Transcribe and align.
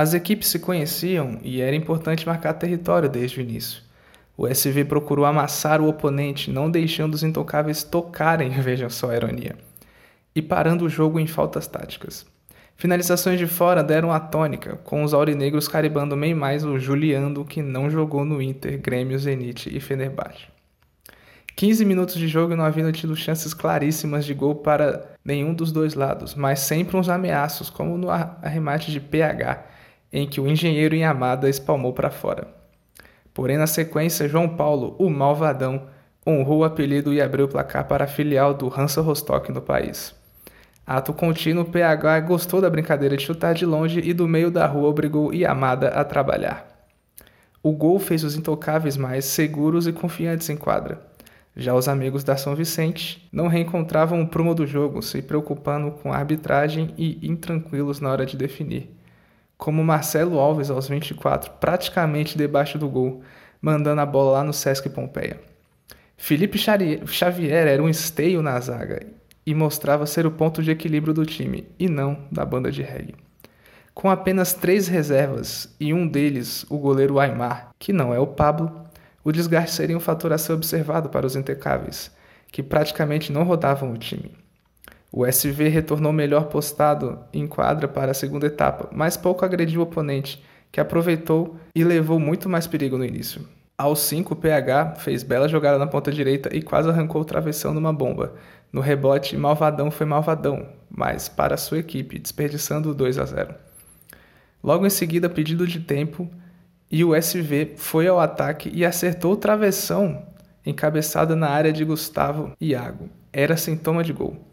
As 0.00 0.14
equipes 0.14 0.46
se 0.46 0.60
conheciam 0.60 1.40
e 1.42 1.60
era 1.60 1.74
importante 1.74 2.24
marcar 2.24 2.54
território 2.54 3.08
desde 3.08 3.40
o 3.40 3.42
início. 3.42 3.82
O 4.36 4.46
SV 4.46 4.84
procurou 4.84 5.24
amassar 5.24 5.80
o 5.80 5.88
oponente, 5.88 6.52
não 6.52 6.70
deixando 6.70 7.14
os 7.14 7.24
intocáveis 7.24 7.82
tocarem, 7.82 8.48
vejam 8.62 8.88
só 8.88 9.10
a 9.10 9.16
ironia, 9.16 9.56
e 10.36 10.40
parando 10.40 10.84
o 10.84 10.88
jogo 10.88 11.18
em 11.18 11.26
faltas 11.26 11.66
táticas. 11.66 12.24
Finalizações 12.76 13.40
de 13.40 13.48
fora 13.48 13.82
deram 13.82 14.12
a 14.12 14.20
tônica, 14.20 14.76
com 14.84 15.02
os 15.02 15.12
aurinegros 15.12 15.66
caribando 15.66 16.16
bem 16.16 16.32
mais 16.32 16.64
o 16.64 16.78
Juliando, 16.78 17.44
que 17.44 17.60
não 17.60 17.90
jogou 17.90 18.24
no 18.24 18.40
Inter, 18.40 18.80
Grêmio, 18.80 19.18
Zenit 19.18 19.68
e 19.76 19.80
Fenerbahçe. 19.80 20.46
15 21.56 21.84
minutos 21.84 22.14
de 22.14 22.28
jogo 22.28 22.52
e 22.52 22.56
não 22.56 22.64
haviam 22.64 22.92
tido 22.92 23.16
chances 23.16 23.52
claríssimas 23.52 24.24
de 24.24 24.32
gol 24.32 24.54
para 24.54 25.10
nenhum 25.24 25.52
dos 25.52 25.72
dois 25.72 25.94
lados, 25.94 26.36
mas 26.36 26.60
sempre 26.60 26.96
uns 26.96 27.08
ameaços, 27.08 27.68
como 27.68 27.98
no 27.98 28.08
arremate 28.08 28.92
de 28.92 29.00
PH, 29.00 29.77
em 30.12 30.26
que 30.26 30.40
o 30.40 30.48
engenheiro 30.48 30.94
Yamada 30.94 31.48
espalmou 31.48 31.92
para 31.92 32.10
fora. 32.10 32.48
Porém, 33.32 33.56
na 33.56 33.66
sequência, 33.66 34.28
João 34.28 34.48
Paulo, 34.48 34.96
o 34.98 35.08
malvadão, 35.08 35.86
honrou 36.26 36.58
o 36.58 36.64
apelido 36.64 37.12
e 37.12 37.20
abriu 37.20 37.46
o 37.46 37.48
placar 37.48 37.86
para 37.86 38.04
a 38.04 38.08
filial 38.08 38.52
do 38.52 38.68
Hansa 38.68 39.00
Rostock 39.00 39.52
no 39.52 39.62
país. 39.62 40.14
Ato 40.86 41.12
contínuo, 41.12 41.66
PH 41.66 42.20
gostou 42.20 42.60
da 42.60 42.70
brincadeira 42.70 43.16
de 43.16 43.22
chutar 43.22 43.54
de 43.54 43.66
longe 43.66 44.00
e 44.00 44.12
do 44.12 44.26
meio 44.26 44.50
da 44.50 44.66
rua 44.66 44.88
obrigou 44.88 45.32
Yamada 45.32 45.88
a 45.88 46.02
trabalhar. 46.02 46.66
O 47.62 47.72
gol 47.72 47.98
fez 47.98 48.24
os 48.24 48.36
intocáveis 48.36 48.96
mais 48.96 49.24
seguros 49.24 49.86
e 49.86 49.92
confiantes 49.92 50.48
em 50.48 50.56
quadra. 50.56 51.00
Já 51.54 51.74
os 51.74 51.88
amigos 51.88 52.24
da 52.24 52.36
São 52.36 52.54
Vicente 52.54 53.28
não 53.32 53.48
reencontravam 53.48 54.22
o 54.22 54.28
prumo 54.28 54.54
do 54.54 54.66
jogo, 54.66 55.02
se 55.02 55.20
preocupando 55.20 55.90
com 55.90 56.12
a 56.12 56.16
arbitragem 56.16 56.94
e 56.96 57.18
intranquilos 57.28 58.00
na 58.00 58.10
hora 58.10 58.24
de 58.24 58.36
definir. 58.36 58.97
Como 59.58 59.84
Marcelo 59.84 60.38
Alves 60.38 60.70
aos 60.70 60.88
24, 60.88 61.50
praticamente 61.60 62.38
debaixo 62.38 62.78
do 62.78 62.88
gol, 62.88 63.22
mandando 63.60 64.00
a 64.00 64.06
bola 64.06 64.38
lá 64.38 64.44
no 64.44 64.54
Sesc 64.54 64.88
Pompeia. 64.88 65.38
Felipe 66.16 66.56
Xavier 66.56 67.66
era 67.66 67.82
um 67.82 67.88
esteio 67.88 68.40
na 68.40 68.58
zaga 68.60 69.04
e 69.44 69.54
mostrava 69.54 70.06
ser 70.06 70.26
o 70.26 70.30
ponto 70.30 70.62
de 70.62 70.70
equilíbrio 70.70 71.12
do 71.12 71.26
time, 71.26 71.66
e 71.78 71.88
não 71.88 72.26
da 72.30 72.44
banda 72.44 72.70
de 72.70 72.82
reggae. 72.82 73.14
Com 73.92 74.08
apenas 74.08 74.54
três 74.54 74.86
reservas 74.86 75.74
e 75.80 75.92
um 75.92 76.06
deles, 76.06 76.64
o 76.70 76.78
goleiro 76.78 77.18
Aymar, 77.18 77.70
que 77.78 77.92
não 77.92 78.14
é 78.14 78.18
o 78.18 78.26
Pablo, 78.28 78.86
o 79.24 79.32
desgaste 79.32 79.74
seria 79.74 79.96
um 79.96 80.00
fator 80.00 80.32
a 80.32 80.38
ser 80.38 80.52
observado 80.52 81.08
para 81.08 81.26
os 81.26 81.34
intecáveis, 81.34 82.10
que 82.52 82.62
praticamente 82.62 83.32
não 83.32 83.42
rodavam 83.42 83.92
o 83.92 83.98
time. 83.98 84.36
O 85.10 85.24
SV 85.24 85.68
retornou 85.68 86.12
melhor 86.12 86.44
postado 86.44 87.18
em 87.32 87.46
quadra 87.46 87.88
para 87.88 88.10
a 88.10 88.14
segunda 88.14 88.46
etapa, 88.46 88.88
mas 88.92 89.16
pouco 89.16 89.44
agrediu 89.44 89.80
o 89.80 89.84
oponente, 89.84 90.42
que 90.70 90.80
aproveitou 90.80 91.56
e 91.74 91.82
levou 91.82 92.18
muito 92.20 92.48
mais 92.48 92.66
perigo 92.66 92.98
no 92.98 93.04
início. 93.04 93.48
Aos 93.76 94.00
5, 94.00 94.34
o 94.34 94.36
PH 94.36 94.96
fez 94.96 95.22
bela 95.22 95.48
jogada 95.48 95.78
na 95.78 95.86
ponta 95.86 96.10
direita 96.10 96.54
e 96.54 96.60
quase 96.60 96.88
arrancou 96.88 97.22
o 97.22 97.24
travessão 97.24 97.72
numa 97.72 97.92
bomba, 97.92 98.34
no 98.70 98.82
rebote, 98.82 99.36
Malvadão 99.36 99.90
foi 99.90 100.04
Malvadão, 100.04 100.68
mas 100.90 101.28
para 101.28 101.56
sua 101.56 101.78
equipe, 101.78 102.18
desperdiçando 102.18 102.94
2 102.94 103.18
a 103.18 103.24
0. 103.24 103.54
Logo 104.62 104.86
em 104.86 104.90
seguida, 104.90 105.30
pedido 105.30 105.66
de 105.66 105.80
tempo, 105.80 106.28
e 106.90 107.02
o 107.02 107.14
SV 107.14 107.74
foi 107.76 108.06
ao 108.06 108.20
ataque 108.20 108.70
e 108.74 108.84
acertou 108.84 109.32
o 109.32 109.36
travessão, 109.36 110.22
encabeçada 110.66 111.34
na 111.34 111.48
área 111.48 111.72
de 111.72 111.84
Gustavo 111.84 112.52
Iago. 112.60 113.08
Era 113.32 113.56
sintoma 113.56 114.04
de 114.04 114.12
gol. 114.12 114.47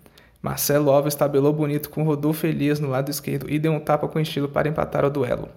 Marcelo 0.46 0.92
Alves 0.92 1.16
tabelou 1.16 1.52
bonito 1.52 1.90
com 1.90 2.04
Rodolfo 2.04 2.46
Elias 2.46 2.80
no 2.80 2.88
lado 2.88 3.10
esquerdo 3.10 3.50
e 3.50 3.58
deu 3.58 3.72
um 3.72 3.80
tapa 3.80 4.08
com 4.08 4.20
estilo 4.20 4.48
para 4.48 4.70
empatar 4.70 5.04
o 5.04 5.10
duelo. 5.10 5.50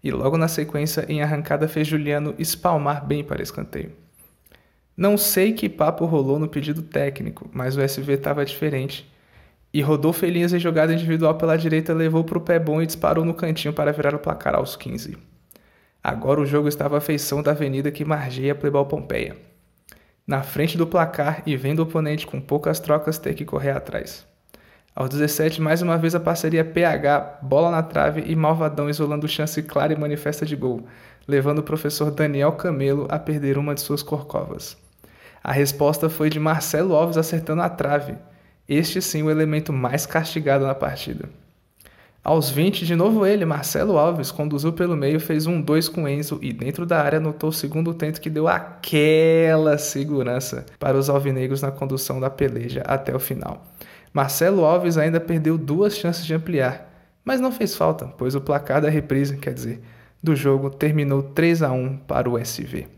E 0.00 0.12
logo 0.12 0.38
na 0.38 0.46
sequência, 0.46 1.04
em 1.08 1.20
arrancada, 1.20 1.66
fez 1.66 1.88
Juliano 1.88 2.36
espalmar 2.38 3.04
bem 3.04 3.24
para 3.24 3.42
escanteio. 3.42 3.90
Não 4.96 5.18
sei 5.18 5.54
que 5.54 5.68
papo 5.68 6.04
rolou 6.04 6.38
no 6.38 6.46
pedido 6.46 6.82
técnico, 6.82 7.50
mas 7.52 7.76
o 7.76 7.80
SV 7.80 8.12
estava 8.12 8.44
diferente. 8.44 9.12
E 9.74 9.82
rodou 9.82 10.14
Elias 10.22 10.52
em 10.52 10.60
jogada 10.60 10.94
individual 10.94 11.34
pela 11.34 11.58
direita, 11.58 11.92
levou 11.92 12.22
para 12.22 12.38
o 12.38 12.40
pé 12.40 12.60
bom 12.60 12.80
e 12.80 12.86
disparou 12.86 13.24
no 13.24 13.34
cantinho 13.34 13.74
para 13.74 13.92
virar 13.92 14.14
o 14.14 14.20
placar 14.20 14.54
aos 14.54 14.76
15. 14.76 15.18
Agora 16.00 16.40
o 16.40 16.46
jogo 16.46 16.68
estava 16.68 16.98
à 16.98 17.00
feição 17.00 17.42
da 17.42 17.50
avenida 17.50 17.90
que 17.90 18.04
margeia 18.04 18.54
Plebal 18.54 18.86
Pompeia. 18.86 19.36
Na 20.24 20.44
frente 20.44 20.78
do 20.78 20.86
placar 20.86 21.42
e 21.44 21.56
vendo 21.56 21.80
o 21.80 21.82
oponente 21.82 22.24
com 22.24 22.40
poucas 22.40 22.78
trocas 22.78 23.18
ter 23.18 23.34
que 23.34 23.44
correr 23.44 23.70
atrás. 23.70 24.27
Aos 24.98 25.10
17, 25.10 25.62
mais 25.62 25.80
uma 25.80 25.96
vez 25.96 26.16
a 26.16 26.18
parceria 26.18 26.64
PH, 26.64 27.38
bola 27.42 27.70
na 27.70 27.84
trave 27.84 28.24
e 28.26 28.34
Malvadão 28.34 28.90
isolando 28.90 29.28
chance 29.28 29.62
clara 29.62 29.92
e 29.92 29.96
manifesta 29.96 30.44
de 30.44 30.56
gol, 30.56 30.88
levando 31.28 31.60
o 31.60 31.62
professor 31.62 32.10
Daniel 32.10 32.50
Camelo 32.50 33.06
a 33.08 33.16
perder 33.16 33.58
uma 33.58 33.76
de 33.76 33.80
suas 33.80 34.02
corcovas. 34.02 34.76
A 35.40 35.52
resposta 35.52 36.10
foi 36.10 36.28
de 36.28 36.40
Marcelo 36.40 36.96
Alves 36.96 37.16
acertando 37.16 37.62
a 37.62 37.68
trave, 37.68 38.16
este 38.68 39.00
sim 39.00 39.22
o 39.22 39.30
elemento 39.30 39.72
mais 39.72 40.04
castigado 40.04 40.66
na 40.66 40.74
partida. 40.74 41.28
Aos 42.28 42.50
20, 42.50 42.84
de 42.84 42.94
novo 42.94 43.24
ele, 43.24 43.46
Marcelo 43.46 43.96
Alves, 43.96 44.30
conduziu 44.30 44.70
pelo 44.70 44.94
meio, 44.94 45.18
fez 45.18 45.46
um 45.46 45.62
2 45.62 45.88
com 45.88 46.06
Enzo 46.06 46.38
e 46.42 46.52
dentro 46.52 46.84
da 46.84 47.00
área 47.02 47.16
anotou 47.16 47.48
o 47.48 47.52
segundo 47.54 47.94
tento 47.94 48.20
que 48.20 48.28
deu 48.28 48.46
aquela 48.46 49.78
segurança 49.78 50.66
para 50.78 50.98
os 50.98 51.08
alvinegros 51.08 51.62
na 51.62 51.70
condução 51.70 52.20
da 52.20 52.28
peleja 52.28 52.82
até 52.82 53.16
o 53.16 53.18
final. 53.18 53.64
Marcelo 54.12 54.66
Alves 54.66 54.98
ainda 54.98 55.18
perdeu 55.18 55.56
duas 55.56 55.96
chances 55.96 56.26
de 56.26 56.34
ampliar, 56.34 56.92
mas 57.24 57.40
não 57.40 57.50
fez 57.50 57.74
falta, 57.74 58.04
pois 58.18 58.34
o 58.34 58.42
placar 58.42 58.82
da 58.82 58.90
reprise, 58.90 59.38
quer 59.38 59.54
dizer, 59.54 59.80
do 60.22 60.36
jogo 60.36 60.68
terminou 60.68 61.22
3 61.22 61.62
a 61.62 61.72
1 61.72 61.96
para 62.06 62.28
o 62.28 62.36
SV. 62.36 62.97